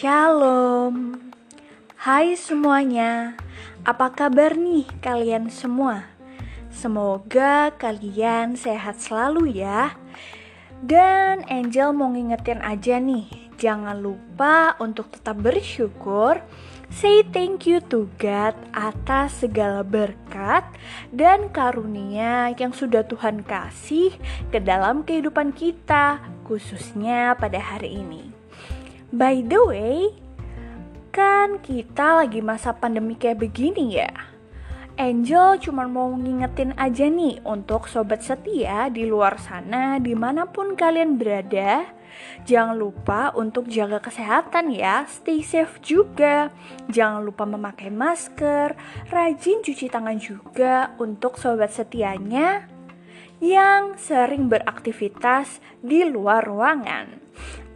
Shalom. 0.00 1.28
Hai 1.92 2.32
semuanya. 2.32 3.36
Apa 3.84 4.08
kabar 4.08 4.56
nih 4.56 4.88
kalian 5.04 5.52
semua? 5.52 6.08
Semoga 6.72 7.68
kalian 7.76 8.56
sehat 8.56 8.96
selalu 8.96 9.60
ya. 9.60 9.92
Dan 10.80 11.44
Angel 11.52 11.92
mau 11.92 12.08
ngingetin 12.08 12.64
aja 12.64 12.96
nih, 12.96 13.28
jangan 13.60 14.00
lupa 14.00 14.72
untuk 14.80 15.12
tetap 15.12 15.36
bersyukur. 15.36 16.40
Say 16.88 17.20
thank 17.28 17.68
you 17.68 17.84
to 17.92 18.08
God 18.16 18.56
atas 18.72 19.44
segala 19.44 19.84
berkat 19.84 20.64
dan 21.12 21.52
karunia 21.52 22.48
yang 22.56 22.72
sudah 22.72 23.04
Tuhan 23.04 23.44
kasih 23.44 24.16
ke 24.48 24.64
dalam 24.64 25.04
kehidupan 25.04 25.52
kita, 25.52 26.24
khususnya 26.48 27.36
pada 27.36 27.60
hari 27.60 28.00
ini. 28.00 28.39
By 29.10 29.42
the 29.42 29.58
way, 29.66 30.14
kan 31.10 31.58
kita 31.58 32.22
lagi 32.22 32.38
masa 32.38 32.70
pandemi 32.70 33.18
kayak 33.18 33.42
begini 33.42 33.98
ya. 33.98 34.10
Angel 34.94 35.58
cuma 35.58 35.90
mau 35.90 36.14
ngingetin 36.14 36.78
aja 36.78 37.10
nih 37.10 37.42
untuk 37.42 37.90
sobat 37.90 38.22
setia 38.22 38.86
di 38.86 39.10
luar 39.10 39.34
sana 39.42 39.98
di 39.98 40.14
mana 40.14 40.46
pun 40.46 40.78
kalian 40.78 41.18
berada. 41.18 41.90
Jangan 42.46 42.78
lupa 42.78 43.34
untuk 43.34 43.66
jaga 43.66 43.98
kesehatan 43.98 44.70
ya, 44.70 45.02
stay 45.10 45.42
safe 45.42 45.82
juga. 45.82 46.54
Jangan 46.86 47.26
lupa 47.26 47.42
memakai 47.50 47.90
masker, 47.90 48.78
rajin 49.10 49.66
cuci 49.66 49.90
tangan 49.90 50.22
juga 50.22 50.94
untuk 51.02 51.34
sobat 51.34 51.74
setianya 51.74 52.70
yang 53.42 53.98
sering 53.98 54.46
beraktivitas 54.46 55.58
di 55.82 56.06
luar 56.06 56.46
ruangan. 56.46 57.18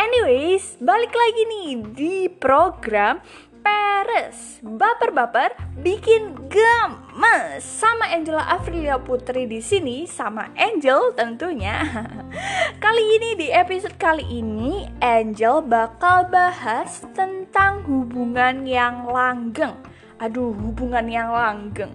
Anyways, 0.00 0.80
balik 0.80 1.12
lagi 1.12 1.42
nih 1.44 1.68
di 1.92 2.16
program 2.32 3.20
Peres 3.60 4.56
Baper-baper 4.64 5.52
bikin 5.76 6.48
gemes 6.48 7.60
sama 7.60 8.08
Angela 8.08 8.48
Afrilia 8.48 8.96
Putri 8.96 9.44
di 9.44 9.60
sini 9.60 10.08
sama 10.08 10.56
Angel 10.56 11.12
tentunya. 11.12 11.84
Kali 12.84 13.04
ini 13.20 13.44
di 13.44 13.52
episode 13.52 14.00
kali 14.00 14.24
ini 14.24 14.88
Angel 15.04 15.60
bakal 15.60 16.32
bahas 16.32 17.04
tentang 17.12 17.84
hubungan 17.84 18.64
yang 18.64 19.04
langgeng. 19.04 19.76
Aduh, 20.16 20.56
hubungan 20.56 21.12
yang 21.12 21.28
langgeng. 21.28 21.92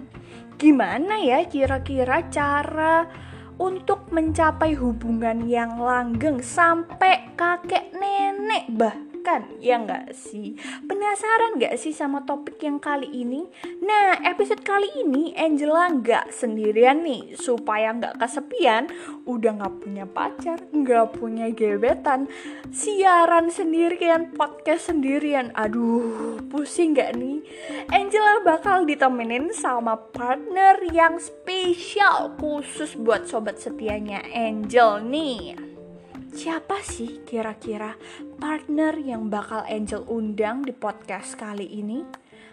Gimana 0.62 1.26
ya 1.26 1.42
kira-kira 1.50 2.22
cara 2.30 3.10
untuk 3.58 4.14
mencapai 4.14 4.78
hubungan 4.78 5.50
yang 5.50 5.82
langgeng 5.82 6.38
sampai 6.38 7.25
kakek 7.36 7.92
nenek 7.92 8.72
bahkan 8.72 9.44
ya 9.60 9.76
nggak 9.76 10.16
sih? 10.16 10.56
Penasaran 10.88 11.60
nggak 11.60 11.76
sih 11.76 11.92
sama 11.92 12.24
topik 12.24 12.56
yang 12.64 12.80
kali 12.80 13.12
ini? 13.12 13.44
Nah 13.84 14.24
episode 14.24 14.64
kali 14.64 14.88
ini 15.04 15.36
Angela 15.36 15.92
nggak 15.92 16.32
sendirian 16.32 17.04
nih. 17.04 17.36
Supaya 17.36 17.92
nggak 17.92 18.16
kesepian 18.16 18.88
udah 19.28 19.52
nggak 19.60 19.76
punya 19.84 20.06
pacar 20.08 20.64
nggak 20.72 21.20
punya 21.20 21.52
gebetan 21.52 22.32
siaran 22.72 23.52
sendirian 23.52 24.32
podcast 24.32 24.88
sendirian. 24.88 25.52
Aduh 25.60 26.40
pusing 26.48 26.96
nggak 26.96 27.20
nih? 27.20 27.44
Angela 27.92 28.40
bakal 28.48 28.88
ditemenin 28.88 29.52
sama 29.52 30.00
partner 30.16 30.80
yang 30.96 31.20
spesial 31.20 32.32
khusus 32.40 32.96
buat 32.96 33.28
sobat 33.28 33.60
setianya 33.60 34.24
Angel 34.32 35.04
nih 35.04 35.75
Siapa 36.36 36.84
sih 36.84 37.24
kira-kira 37.24 37.96
partner 38.36 39.00
yang 39.00 39.32
bakal 39.32 39.64
Angel 39.72 40.04
undang 40.04 40.68
di 40.68 40.76
podcast 40.76 41.40
kali 41.40 41.64
ini? 41.64 42.04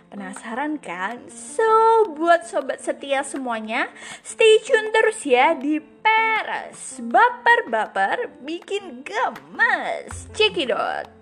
Penasaran 0.06 0.78
kan? 0.78 1.26
So, 1.26 2.06
buat 2.14 2.46
sobat 2.46 2.78
setia 2.78 3.26
semuanya, 3.26 3.90
stay 4.22 4.62
tune 4.62 4.94
terus 4.94 5.26
ya 5.26 5.58
di 5.58 5.82
Peres 5.82 7.02
Baper-baper 7.02 8.30
bikin 8.46 9.02
gemes. 9.02 10.30
Out. 10.70 11.21